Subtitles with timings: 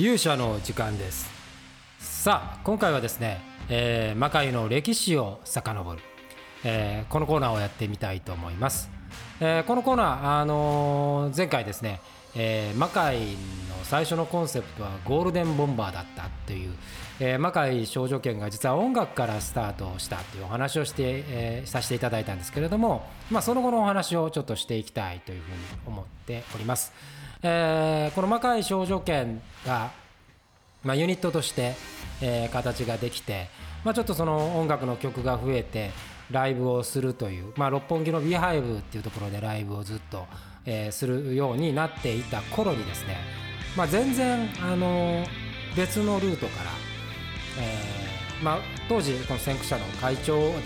[0.00, 1.28] 勇者の時間です。
[1.98, 6.00] さあ今回はですね、えー、魔界の歴史を遡る、
[6.64, 8.90] えー、このコーナーをやってみたいと思います、
[9.40, 12.00] えー、このコーナー、あのー、前回ですね、
[12.34, 13.26] えー、魔界の
[13.82, 16.70] 最初のコンセプトはゴールデンボンバーだったという、
[17.20, 25.56] えー、魔界少女剣が実は音楽からスタートしたというお話をして、えー、させていただいたんですけれども、まあ、その後のお話をちょっとしていきたいというふうに
[25.86, 26.94] 思っております。
[27.42, 29.90] えー、この魔界少女剣が、
[30.84, 31.74] まあ、ユニットとして、
[32.20, 33.48] えー、形ができて、
[33.84, 35.90] まあ、ちょっとその音楽の曲が増えて
[36.30, 40.26] ライブをするという、まあ、六本木のビーハイブっていうところでライブをずっと、
[40.66, 43.16] えー、するようになっていた頃にですね、
[43.76, 45.24] まあ、全然、あの
[45.76, 46.70] 別のルートから、
[47.58, 50.64] えーまあ、当時この先駆者の会長だった、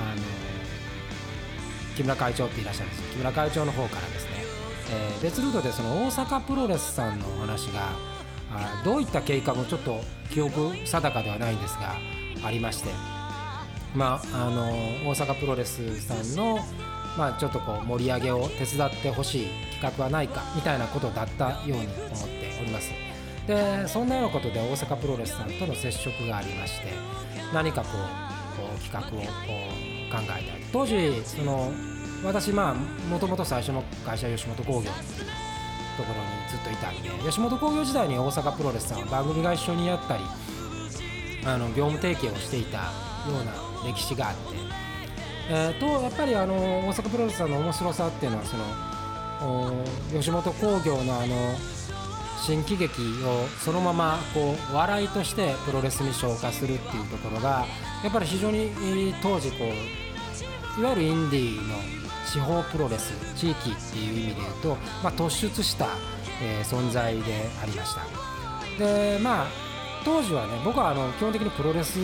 [0.00, 0.22] あの
[1.96, 3.10] 木村会長っていらっしゃるんです。
[3.12, 4.35] 木村会長の方からですね、
[4.90, 7.90] えー、別ルートでその大阪プロレスさんのお話が
[8.50, 10.00] あどういった経過もちょっと
[10.30, 11.96] 記憶定かではないんですが
[12.44, 12.90] ありまして、
[13.94, 14.70] まあ、あの
[15.08, 16.58] 大阪プロレスさんの、
[17.16, 19.46] まあ、ちょっとこう盛り上げを手伝ってほしい
[19.80, 21.86] 企画はないかみたいなことだったように思っ
[22.28, 22.90] ております。
[23.46, 26.88] でそんなようなことで大阪プロレスさんとの接触がありまして
[27.54, 31.70] 何かこうこう企画をこう考えたり当時その
[32.24, 34.92] 私まあもともと最初の会社吉本興業っていう
[35.96, 40.24] ところにずっといたんで吉本興業時代に大阪プロレスさんは番組が一緒にやったり
[41.44, 42.82] あの業務提携をしていたよ
[43.40, 43.52] うな
[43.88, 44.40] 歴史があって、
[45.50, 48.64] えー、とやっぱりあの大阪プロレスさんの面白さっていうのはその
[50.12, 51.34] 吉本興業のあの
[52.42, 57.66] 新喜劇をそのままこう笑いとしてプロレスに昇華するっていうところが
[58.04, 58.70] やっぱり非常に
[59.22, 59.64] 当時こ
[60.78, 62.05] ういわゆるインディーの
[62.36, 65.88] 地方プロレス地域っていう意味で言うと、まあ、突出した、
[66.42, 68.02] えー、存在でありました。
[68.78, 69.46] でまあ
[70.04, 71.98] 当時はね僕はあの基本的にプロレス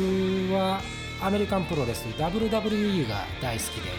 [0.55, 0.81] は
[1.21, 3.91] アメリカンプロレス WWE が大好きで、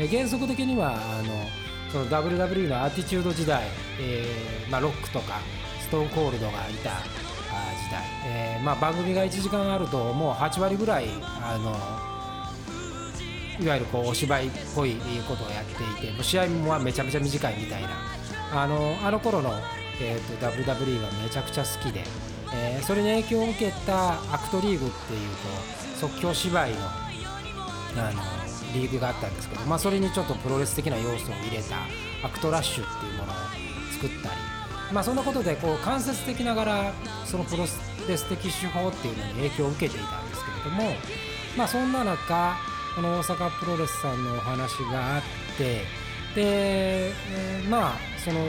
[0.00, 1.48] えー、原則的にはあの
[1.90, 3.62] その WWE のアティチュード時代、
[3.98, 5.40] えーまあ、ロックとか
[5.80, 11.06] ストーンコールドがいた時代、えーまあ、番組が1時間あるともう8割ぐらい
[11.42, 12.09] あの
[13.60, 14.94] いわゆるこうお芝居っぽい
[15.28, 18.20] ことをやっていて試合もめちゃめちゃ短いみたいな。
[18.52, 19.52] あのあの頃の、
[20.00, 22.02] えーと、WWE がめちゃくちゃ好きで、
[22.52, 25.48] えー、それに影響を受けたアクトリーグっていうこ
[25.94, 26.76] う即興芝居の
[27.96, 28.22] あの
[28.72, 31.76] リーグがあったんですけど、まあ、それにちょっとプロレス的な要素を入れた
[32.24, 33.36] アクトラッシュっていうものを
[33.92, 34.34] 作ったり、
[34.92, 36.92] まあ、そんなことでこう間接的ながら
[37.24, 37.64] そのプロ
[38.08, 40.96] レス的手法っていうのに影響を受けていたんですけれども、
[41.56, 42.56] まあ、そんな中
[42.94, 45.22] この大阪プロレスさんのお話があっ
[45.56, 45.82] て
[46.34, 48.40] で、えー、まあその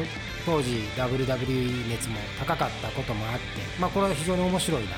[0.45, 3.39] 当時 WWE 熱も高かったこともあって、
[3.79, 4.97] まあ、これは非常に面白いなとい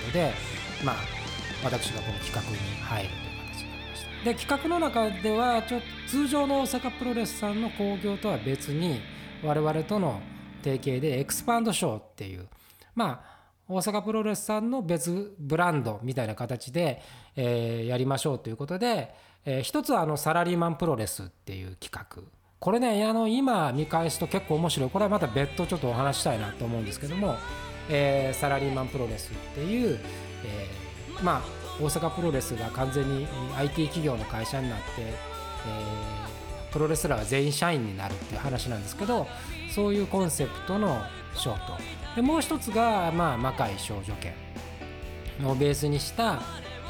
[0.00, 0.32] ことで、
[0.84, 0.96] まあ、
[1.64, 3.20] 私がこの企画に入るという
[3.52, 4.24] 形になりました。
[4.24, 9.00] で企画の中ではちょっと通常の大阪プロレスさんの興行とは別に
[9.42, 10.20] 我々との
[10.62, 12.48] 提携でエクスパンドショーっていう
[12.94, 13.34] まあ
[13.66, 17.00] 大阪プロレスさんの別ブランドみたいな形で、
[17.36, 19.12] えー、やりましょうということで、
[19.44, 22.22] えー、一つはあのサラリーマンプロレスっていう企画。
[22.60, 24.90] これねあの今見返すと結構面白い。
[24.90, 27.36] これはまた別途ちょっとお話したいなと思うんですけども、
[27.90, 29.98] えー、サラリーマンプロレスっていう、
[30.46, 31.42] えー、まあ
[31.80, 39.26] 大阪プロレスが完全に IT 企業の会社になって、えー、プロレスラーが全員社員になるっていう話なんですけど
[39.74, 41.02] そういうコンセプトの
[41.34, 42.04] ショート。
[42.14, 44.32] でもう一つが、まあ、魔界少女剣
[45.48, 46.40] をベースにした、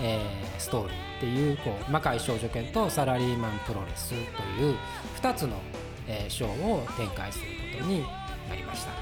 [0.00, 4.76] えー、ストーリーっていうこう魔界少女剣とサラリーマンプロレスという
[5.20, 5.56] 2つの、
[6.06, 7.44] えー、ショーを展開する
[7.78, 8.02] ことに
[8.48, 8.92] なりました。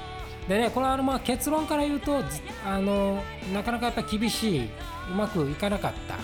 [0.47, 2.21] でねこれはあのまあ結論から言うと
[2.65, 3.23] あの
[3.53, 4.69] なかなかやっぱ厳しいう
[5.15, 6.15] まくいかなかった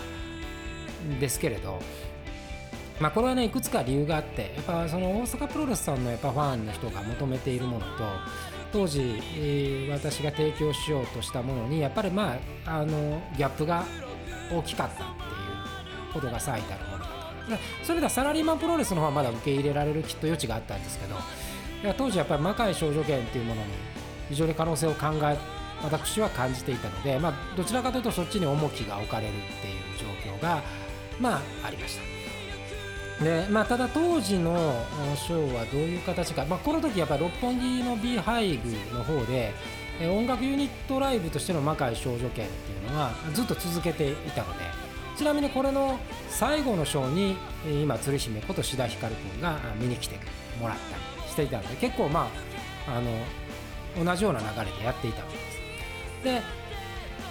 [1.04, 1.80] んですけれど
[3.00, 8.04] まあ、これはねいくつか理由があってやっぱその大阪プロレスさんのやっぱファンの人が求めているものと
[8.72, 9.00] 当時、
[9.36, 12.36] えー、私が提供しようとしたものにやっぱりま
[12.66, 13.86] ああのギャップが
[14.50, 17.20] 大きかったっていうことが最たるものだと
[17.82, 21.16] それではサラリーマンプロレスの方はまだ受け入れられるきっと余地があったんですけど
[21.82, 23.68] いや当時やっぱり魔界少女剣っていうものに
[24.28, 25.36] 非常に可能性を考え
[25.82, 30.62] 私は感じていたので、まあ、どちらかというとそっちに重きが置かれるっていう状況が
[31.18, 32.20] まあありました。
[33.24, 34.82] でまあ、ただ当時の
[35.14, 39.52] ショーはどういう形か、まあ、この時やっぱり六本木の B ハイグの方で
[40.08, 44.64] 音楽ユニットライブとしての魔界少女剣っていうのはずっと続けていたので
[45.16, 45.98] ちなみにこれの
[46.28, 47.36] 最後のショーに
[47.82, 50.16] 今鶴姫こと志田ひかる君が見に来て
[50.58, 52.28] もらったりしていたので結構ま
[52.88, 55.60] ああの同じような流れでやっていたわけです。
[56.24, 56.60] で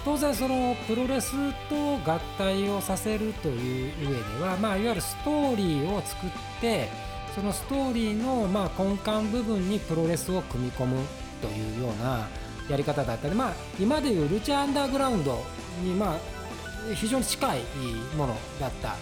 [0.04, 1.32] 当然そのプロレス
[1.68, 6.30] と合体をさせるという上では、まあ、いわゆるストーリーを作っ
[6.60, 6.88] て
[7.34, 11.04] そのストーリーのまあ根幹部分にプロレスを組み込む
[11.42, 12.28] というような
[12.68, 15.42] やり方だったり、まあ、今でいうルチャアンダーグラウンド
[15.82, 16.18] にまあ
[16.94, 17.60] 非常に近い
[18.16, 18.96] ものだった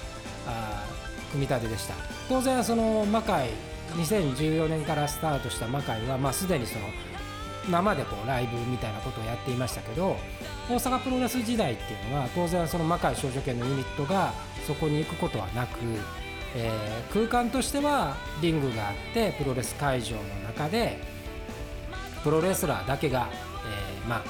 [0.46, 0.84] あ
[1.32, 1.94] 組み立てでした。
[2.28, 3.50] 当然その魔界
[3.96, 6.86] 2014年からスタートした魔界は、まあ、すでにその
[7.70, 10.16] 生でこうライブみたいなことをやっていましたけど
[10.68, 14.32] 大阪プロレス時代っていうのは当然その魔界少女圏のユニットが
[14.66, 15.78] そこに行くことはなく、
[16.54, 20.98] えー、空間としてはリングがあってプロレス会場の中で
[22.22, 23.28] プロレスラーだけが、
[24.08, 24.22] まあ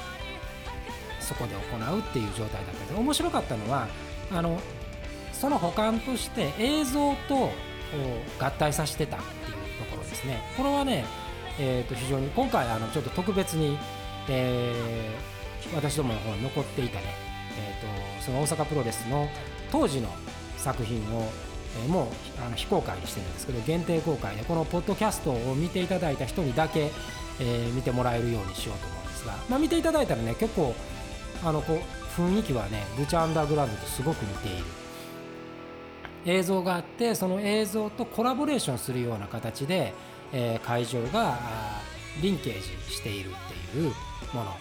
[1.19, 3.87] そこで行うっていう状態だったけど面白かったのは
[4.31, 4.59] あの
[5.31, 7.49] その補完として映像と
[8.39, 10.41] 合体させてたっていうところですね。
[10.57, 11.05] これはね、
[11.59, 13.77] えー、と非常に今回あのちょっと特別に、
[14.29, 17.05] えー、私どもの方に残っていたね、
[17.57, 19.27] えー、とその大阪プロレスの
[19.71, 20.09] 当時の
[20.57, 21.31] 作品を、
[21.83, 22.07] えー、もう
[22.45, 26.91] あの非公開にしてるんですけど限定公開でこのポッドキャストを見ていただいた人にだけ、
[27.39, 30.73] えー、見てもらえるようにしようと思うんですが、まあ、見ていただいたらね結構
[31.43, 34.65] あのこう雰囲気はねルチャアンダーグラウンドとすごく似ている。
[36.25, 39.93] 映像があってその映像とコラボレーションするような形で、
[40.33, 41.39] えー、会場が
[42.21, 43.33] リンケージしているっ
[43.71, 43.85] ていう
[44.33, 44.51] もの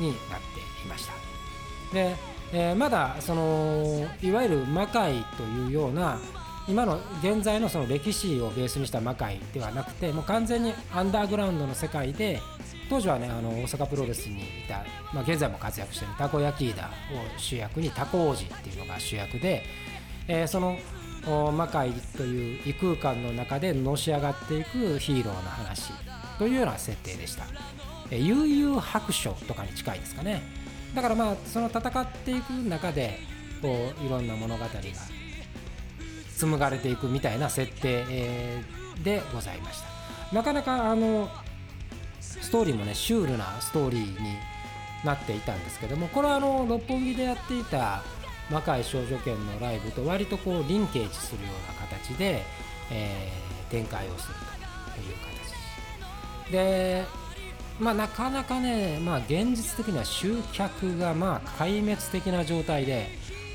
[0.00, 1.12] になっていました。
[1.94, 2.16] で、
[2.52, 6.18] えー、まだそのいわゆる魔界というような
[6.66, 12.40] 今の現在のその歴史をベースにした魔界ではなくてもう完全にアンダーグラウンドの世界で
[12.94, 19.64] 当時はねあの大阪プロレスにいた、まあ、現在も活躍しているたこ焼きだを主役にタコ王子っていうのが主役で、
[20.28, 20.78] えー、その
[21.50, 25.90] 魔界という異空間の中でのし上がっていくヒーローの話
[26.38, 27.46] というような設定でした。
[28.14, 30.42] 悠々白書とかに近いですかね。
[30.94, 33.18] だからまあその戦っていく中で
[33.60, 34.70] こういろんな物語が
[36.36, 38.04] 紡がれていくみたいな設定
[39.02, 39.88] でございました。
[40.32, 41.28] なかなかあの
[42.24, 44.36] ストーリーもねシュールなストーリーに
[45.04, 48.02] なっていたんですけどもこれはあの六本木でやっていた
[48.50, 52.42] 魔界少女圏のライブと割とこうリンケージするような形で、
[52.90, 54.34] えー、展開をする
[54.94, 56.52] という形。
[56.52, 57.04] で
[57.78, 63.08] まあなかなかね、まあ、現実的には集客がまあ壊滅的な状態で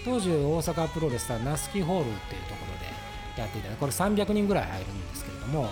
[0.04, 5.69] 当時大阪プロレスはナスキホールっていうところでやっていたこれ300人ぐらい入るんですけれども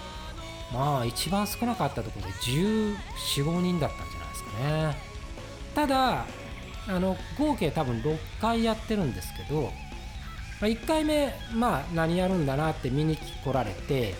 [0.73, 4.97] まあ一番少なかったところで1415人だったんじゃないですかね。
[5.75, 6.25] ただ
[6.89, 9.69] あの合計多分6回やってるんですけど、ま
[10.61, 14.15] あ、1回目、まあ、何やるんだなって見に来られて、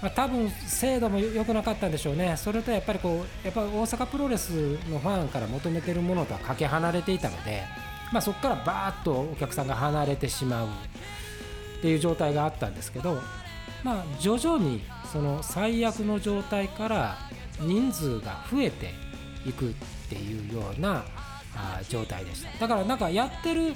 [0.00, 2.36] まあ、多分精度も良くなかったんでしょうね。
[2.36, 4.50] それとやっぱりこうやっぱ大阪プロレス
[4.88, 7.64] のファンから求めてるものとはかけ離れていたので、
[8.12, 13.20] まあ、そこからバーッとお客さんが離れてしまうっていう状態があったんですけど、
[13.82, 14.82] まあ、徐々に
[15.12, 17.18] その最悪の状態から
[17.60, 18.90] 人数が増えて
[19.44, 19.72] いくっ
[20.08, 21.04] ていうような
[21.54, 22.58] あ状態でした。
[22.60, 23.74] だからなんかやってる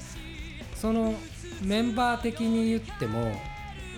[0.73, 1.13] その
[1.61, 3.31] メンバー的に言っても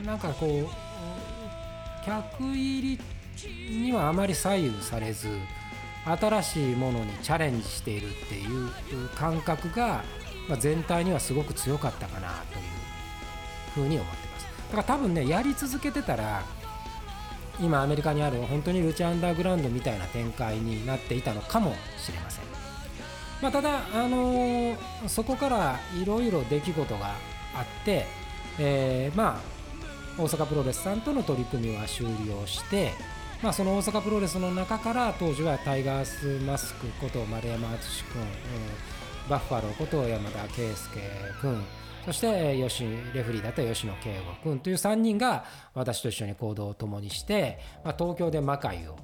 [0.05, 2.99] なんかこう客入り
[3.69, 5.27] にはあまり左右されず
[6.05, 8.69] 新しいものにチャレンジしているっていう
[9.15, 10.03] 感覚が、
[10.47, 12.63] ま、全体にはすごく強かったかなという
[13.75, 14.48] ふうに思ってます。
[14.69, 16.43] だから多分ねやり続けてたら
[17.59, 22.45] 今アメリカにある本当にルチアンダーグラウンドみたいな展開になっていたのかもしれません。
[23.41, 27.15] まあ、ただ、あのー、そこからいろいろ出来事が
[27.55, 28.05] あって、
[28.57, 29.41] えー、ま
[30.17, 32.91] あ、大阪プロレスさんとの取り組みは終了して、
[33.41, 40.99] まあ、その大阪プロレスの中から当時はタイガースマスクこと丸山敦君、うん、バッファローこと山田圭介
[41.39, 41.63] 君
[42.09, 48.97] そして吉レフリーだった吉野圭吾君という3人が私と一緒に行動を共にして、まあ、東京で魔界を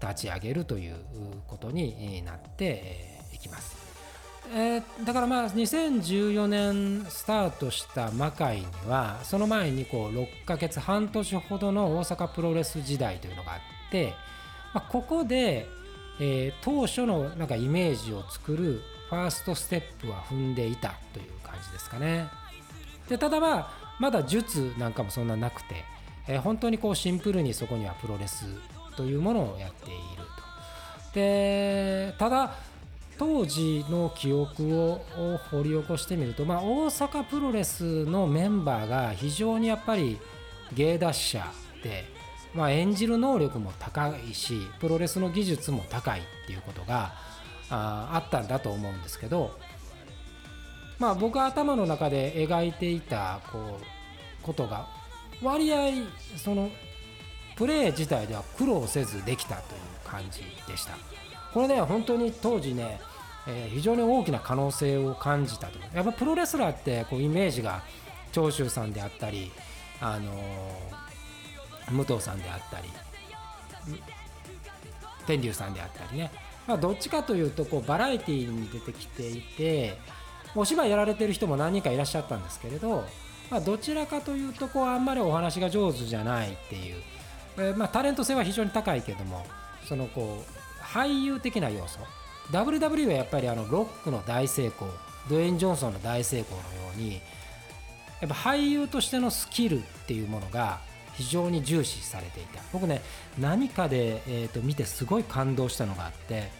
[0.00, 0.94] 立ち上げるという
[1.46, 3.76] ことになっていきます。
[4.54, 13.58] えー、だからまあ2014年スタートした魔界にはその前にこう6ヶ月半年ほどの大阪プロレス時代というのがあっ
[13.90, 14.14] て、
[14.72, 15.66] まあ、ここで、
[16.20, 22.45] えー、当初のなんかイメージを作るファーストステップは踏んでいたという感じですかね。
[23.08, 25.84] でただまあまだ術なんかもそんななくて、
[26.28, 28.44] えー、本当にこうシンプルにそこにはプロレス
[28.96, 31.14] というものをやっていると。
[31.14, 32.54] でただ
[33.18, 35.00] 当時の記憶を
[35.50, 40.18] 掘り起こしてみると、まあ、大阪プロレスのメンバーが非常にやっぱり
[40.74, 41.46] 芸達者
[41.82, 42.04] で、
[42.54, 47.14] まあ、演じる能力も高いしプロレスの技術も高いっていうことが
[47.70, 49.58] ああったんだと思うんですけど
[50.98, 54.86] まあ僕は頭の中で描いていたこうことが
[55.42, 55.90] 割合
[56.36, 56.70] その
[57.56, 60.92] プレー自体では苦労せずできたという感じでした。
[61.52, 63.00] これね本当に当時ね、
[63.48, 67.82] えー、非常に大きな可能性を感じたとやっぱプロレスラーってこうイメージが
[68.32, 69.50] 長州さんであったり
[69.98, 72.88] あのー、武藤さんであったり
[75.26, 76.30] 天竜さんであったりね、
[76.66, 79.98] まあ、どっちかというとこうバラエティーに出てきていて
[80.60, 83.04] お芝居やられてる人も何人かいらっしゃったんですけれど、
[83.50, 87.02] まあ、どちらかというとこうあんまりお話が上手じゃないっていう、
[87.58, 89.46] えー、まあ、タレント性は非常に高いけども
[89.88, 91.98] そのこう俳優的な要素。
[92.52, 94.88] WWE はやっぱりあのロックの大成功
[95.28, 97.20] ドウェイン・ジョンソンの大成功のように
[98.20, 100.78] やっぱ俳優としてのスキルっていうものが
[101.14, 102.62] 非常に重視されていた。
[102.72, 103.02] 僕ね
[103.38, 106.50] 何かで、えー、と見てすごい感動したのがあって、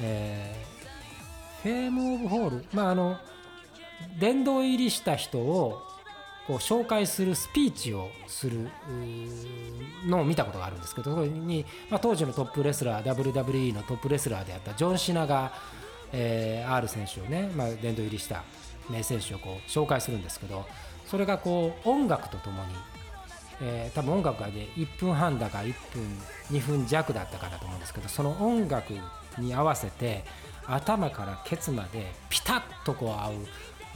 [0.00, 0.77] えー、
[1.62, 2.64] フェーム・オブ・ホール。
[2.72, 3.18] まああの
[4.20, 5.82] 殿堂入りした人を
[6.46, 8.68] こう紹介するスピーチをする
[10.06, 15.52] のを見たことがあるんですけどそこに、まあ、当時のトップレスラー WWE のトップレスラーであったジョン・シナが、
[16.12, 18.44] えー、R 選手をね、まあ、殿堂入りした
[18.88, 20.64] 名選手をこう紹介するんですけど
[21.04, 22.70] それがこう音楽とともに、
[23.60, 26.02] えー、多分音楽がで1分半だか1分
[26.50, 28.94] 2分弱だったかだと思うんですけどその音楽
[29.38, 30.24] に合わせて
[30.68, 33.32] 頭からケツまでピタッとこう合う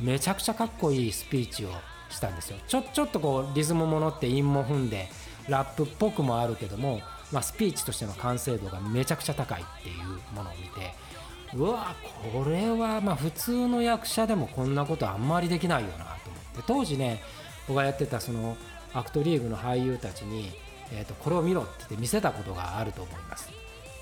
[0.01, 1.71] めちゃくちゃかっこいいスピーチを
[2.11, 2.59] したんですよ。
[2.67, 5.09] ちょちょっとこうリズムものって韻も踏んで
[5.49, 7.01] ラップっぽくもあるけども、
[7.31, 10.95] まあ、スピーチとしての完成度がめちゃくちゃ高いっていうものを見て
[11.55, 11.95] うわ
[12.33, 16.15] これはまあ普通の役者でもこんなことあんまりできないよなと思っ
[16.57, 16.63] て。
[16.67, 17.21] 当時ね
[17.67, 18.57] 僕がやってたその
[18.95, 20.51] アクトリーグの俳優たちに、
[20.93, 23.51] えー、とこれを見ろって言って見せたことがあると思います、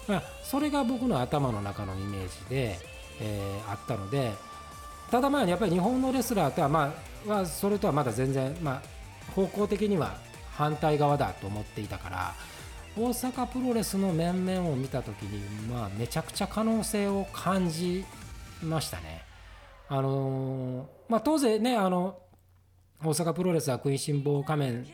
[0.09, 2.79] まあ、それが僕の頭の中のイメージで、
[3.21, 4.33] えー、あったので
[5.11, 6.95] ただまあやっぱり日本のレスラーとはま
[7.29, 10.17] あそれとはまだ全然まあ方向的には
[10.53, 12.35] 反対側だと思っていたから
[12.97, 18.05] 大阪プロレスの面々を見た時にまあめちゃくちゃ可能性を感じ
[18.63, 19.23] ましたね。
[19.89, 22.19] あのまあ当然ねあの
[23.03, 24.87] 大阪プロレスは食いしん坊仮面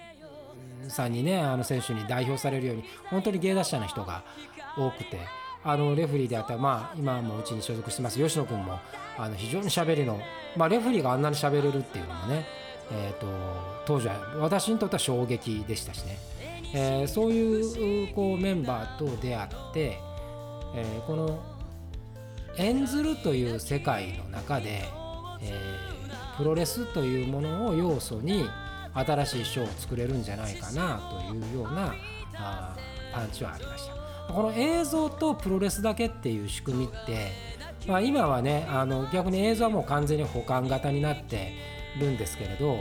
[0.88, 4.25] さんにねあの選手に代表されるように本当に芸達者な人が
[4.76, 5.18] 多くて
[5.64, 8.78] あのレフリーであったら、まあ、今もうちに所属してます吉野君も
[9.18, 10.21] あの非常にしゃべりの、
[10.56, 12.47] まあ、レフリーがあんなにしゃべれるっていうのもね、
[12.92, 13.26] えーと、
[13.85, 16.18] 当時は私にとっては衝撃でしたしね、
[16.73, 19.99] えー、そういうこうメンバーと出会って、
[20.76, 21.42] えー、この
[22.59, 24.85] 演ずるという世界の中で、
[25.42, 28.49] えー、プロレスというものを要素に
[28.95, 31.92] 新しいショーを作れるんじゃないかなというような
[32.37, 32.76] あ
[33.12, 34.05] パンチはありました。
[34.28, 37.30] この映像とプロレスだけっていう仕組みって、
[37.87, 41.52] まあ、今はねあの逆に映像はもう完全に保管型になって
[41.99, 42.78] るんですけれど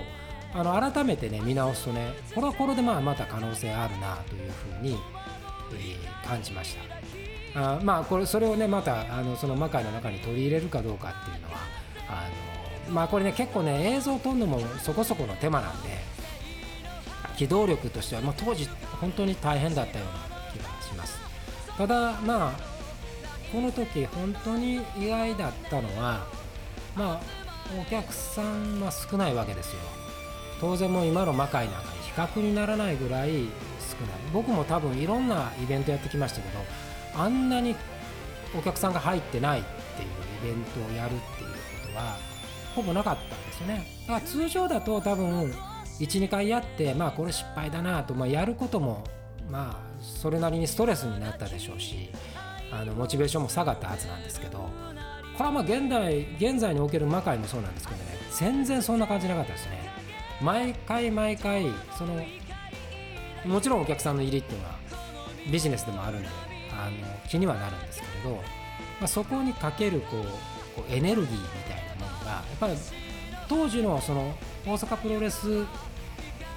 [0.54, 4.98] あの改めてね見直すとねこれはこれでまあまた可能性あるなというふうに、
[5.74, 6.96] え、感じました。
[7.58, 11.58] あまあこれそれをねまたあのその魔界の中に取り入れるかどうかっていうのは
[12.10, 12.30] あ
[12.88, 15.90] のまあこれね結構ね映像を撮るのもそこそこの手間なんで
[17.38, 18.68] 機動力としては、まあ、当時
[19.02, 21.25] 本当に大変だったような気がします。
[21.78, 22.52] ただまあ
[23.52, 26.26] この時本当に意外だったのは
[26.96, 27.22] まあ
[27.80, 29.80] お客さんは少ないわけですよ。
[30.62, 33.48] 当然もう今の魔界なんかに比較にならないぐらい少ない。
[34.34, 36.60] 僕も多分いろんなイベントやってきましたけど
[37.16, 37.76] あんなに
[38.58, 41.50] お客さんが入ってないっていうイベントをやるっていう
[41.88, 42.18] ことは
[42.76, 43.86] ほぼなかったんですよね。
[44.08, 45.52] だから通常だと多分
[46.00, 49.04] 12回やってまあこれ失敗だなと、まあ、やることも
[49.50, 52.10] まあそれなりにストレスになったでしょうし
[52.72, 54.70] あのモチベーションも下がったはずなんですけど
[55.38, 59.90] これはまあ現代現在における魔界もそうなんですけどね全然そんな感じなかったですね。
[60.42, 62.22] 毎回毎回その
[63.46, 64.76] もちろんお客さんの入りっていうのは
[65.50, 66.28] ビジネスでもあるんで
[66.72, 68.42] あの気にはなるんですけれど、ま
[69.04, 70.24] あ、そこにかけるこう
[70.76, 72.74] こうエネルギーみたいなものがやっぱり
[73.48, 74.36] 当時のその
[74.66, 75.64] 大阪プロレス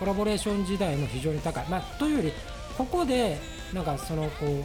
[0.00, 2.32] コラボレーション時代の非常に高い、まあ、というより
[2.78, 3.38] ここで
[3.74, 4.64] なんかそのこう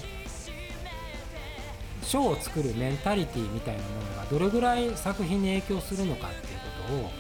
[2.05, 7.11] ショーを作るメンタリティみたいなものがどれぐらい作品に影響するのかっていうことを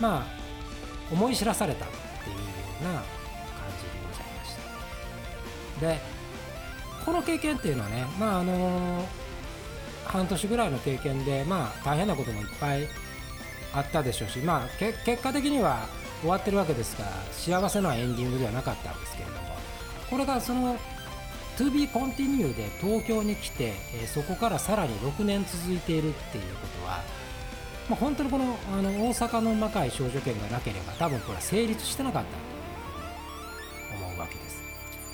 [0.00, 0.26] まあ
[1.12, 2.42] 思い知らされたっていうよ
[2.80, 3.02] うな感
[3.78, 4.56] じでございまし
[5.80, 5.86] た。
[5.86, 6.00] で
[7.04, 9.06] この経験っていうのはねまああの
[10.06, 12.88] 半年ぐらいの経験でまあ大変なこともいっぱい
[13.74, 15.86] あったでしょうしまあ結果的には
[16.22, 19.51] 終わってるわけですから幸せなエンディングではなかったんですけれども
[20.12, 20.76] これがその
[21.56, 27.02] To be continue で東京に来て、えそこからさらに6年続いているっていうことは、
[27.88, 32.30] まあ、本当にこのあの大阪の魔界少女圏がなければ多分これは成立してなかった
[33.96, 34.62] と思うわけです。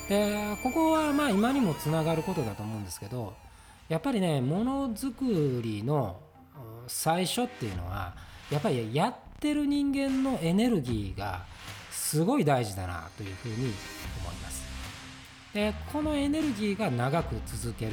[0.08, 3.34] でここはまあ今にもつながることだと思うんですけど
[3.88, 6.18] やっぱりねものづくりの
[6.88, 8.14] 最初っていうのは
[8.50, 11.44] やっぱりやってる人間のエネルギーが
[11.90, 14.47] すごい大事だなというふうに思います。
[15.54, 17.92] でこのエネルギーが長く続ける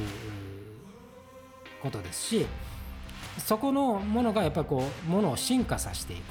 [1.82, 2.46] ことですし
[3.38, 6.22] そこのものがやっぱりこうものを進化させていくっ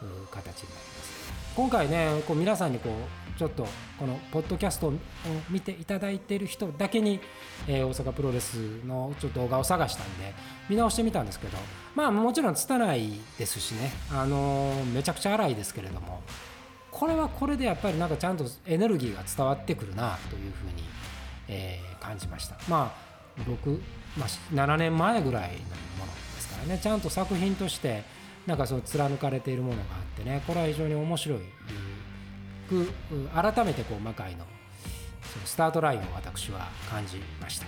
[0.00, 1.20] ていう形になります。
[1.56, 3.66] 今回ねこう皆さんにこうちょっと
[3.98, 4.92] このポッドキャストを
[5.48, 7.20] 見ていただいている人だけに、
[7.66, 8.54] えー、大阪プロレス
[8.86, 10.32] のちょっと動画を探したんで
[10.68, 11.58] 見直してみたんですけど
[11.94, 16.22] まあもちろん拙いですしね、あのー、めちゃくちゃ荒いですけれども
[17.00, 20.84] これはこれでやっぱりなんかちゃんとエネルギーが伝わってくるなというふうに、
[21.48, 22.56] えー、感じました。
[22.68, 22.94] ま
[23.38, 23.80] あ6、
[24.18, 25.56] まあ、7年前ぐらいの
[25.98, 26.78] ものですからね。
[26.78, 28.04] ちゃんと作品として
[28.46, 30.42] なんかその貫かれているものがあってね。
[30.46, 31.38] これは非常に面白い
[32.68, 32.92] く
[33.32, 34.44] 改めてこう魔界の
[35.22, 37.66] そのスタートラインを私は感じました。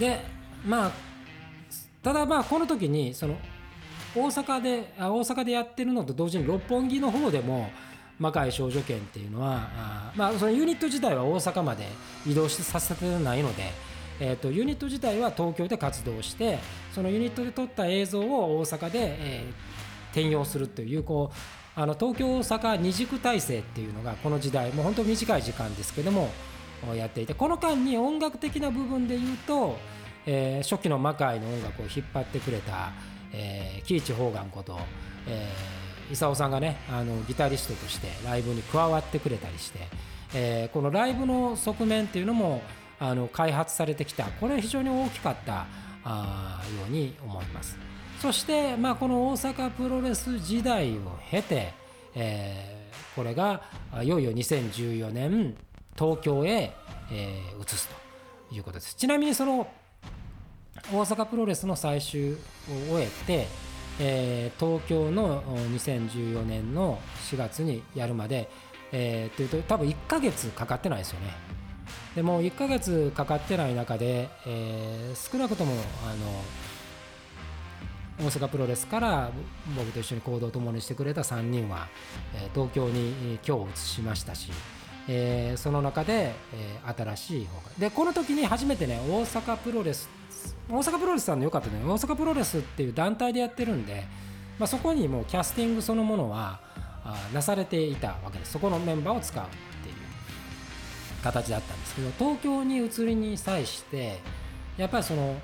[0.00, 0.22] で
[0.66, 0.90] まあ
[2.02, 3.36] ただまあこの時にその
[4.16, 7.68] 大阪で大阪でやってるのと同時に六本木の方でも
[8.18, 11.86] 魔界少女圏っていうのはあまあそのユニット自体は大阪まで
[12.26, 13.64] 移動してさせてないので、
[14.20, 16.58] えー、とユニット自体は東京で活動して
[16.94, 21.30] そのユニットで撮った映像を大阪で、えー、転用するというこ
[21.76, 26.30] うあの東京大阪二軸体制っていうのがこの時代もう本当短い時間ですけども
[26.94, 29.76] やっていてこの間に音楽的な部分で言うと、
[30.24, 32.92] えー、初期の魔界の音楽を引っ張ってくれた
[33.32, 34.78] えー、木内宝願こと、
[35.26, 39.80] えー、功さんがねあのギタリストとしてライブに加わってくれたりして、
[40.34, 42.62] えー、このライブの側面っていうのも
[42.98, 45.66] あの開発されてきたこれは非常に大きかった
[46.04, 47.76] あように思います。
[48.20, 51.72] そして、まあ、この大阪プロレス時代を経て、
[52.14, 53.62] えー、これが
[54.02, 55.54] いよいよ2014年
[55.98, 56.72] 東京へ、
[57.10, 58.94] えー、移すということです。
[58.94, 59.66] ちなみにその
[60.92, 62.36] 大阪プロレスの最終を
[62.90, 63.48] 終えて、
[63.98, 68.48] えー、東京の2014年の4月にやるまで、
[68.92, 71.34] えー、というと多分1ヶ月かかってないですよね。
[72.14, 75.74] でも1ヶ月かかってない中で、えー、少なくとも
[76.06, 76.14] あ
[78.22, 79.30] の大阪プロレスから
[79.76, 81.88] 僕と一緒に行動を共にしてくれた3人は、
[82.34, 84.50] えー、東京に今日移しましたし、
[85.08, 90.08] えー、その中で、えー、新しい方がでこの時に初めてね大阪プロレス
[90.68, 94.06] 大阪プロレスさんの良かったね大阪プロレスっていう団体でやってるんで、
[94.58, 96.60] まあ、そこにもうキャスティングそのものは
[97.32, 98.52] なされていたわけです。
[98.52, 99.46] そこのメンバーを使うっ
[99.82, 99.94] ていう
[101.22, 104.20] 形だったんですけど東京に移りに際して
[104.76, 105.36] やっぱりその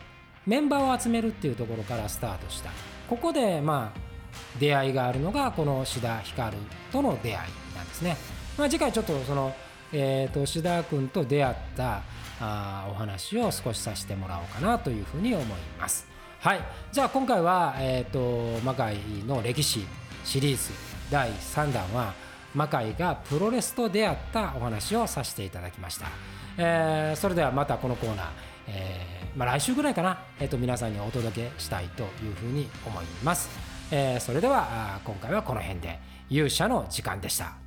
[0.46, 2.70] メンバーを集めるっていうところからスタートした。
[3.08, 4.12] ここでまあ
[4.58, 6.56] 出会いがあるのがこの志田ひかる
[6.90, 8.16] との出会いなんですね、
[8.56, 9.54] まあ、次回ちょっとその、
[9.92, 12.02] えー、と志田君と出会った
[12.42, 15.46] あお話を少しさせてもらおうかなというふうに思い
[15.78, 16.06] ます。
[16.40, 18.96] はい、じゃあ今回は、えーと、魔界
[19.28, 19.86] の歴史
[20.24, 20.72] シリーズ
[21.08, 22.14] 第3弾は
[22.52, 26.06] 魔界がプロレスと出会ったお話をさせていただきました。
[26.58, 28.26] えー、それではまたこのコーナー、
[28.66, 33.48] えー、まあ、来週ぐらいかな、えーと、皆さんにお届けしたいというふうに思います。
[33.92, 37.61] えー、それでは今回はこの辺で勇者の時間でした。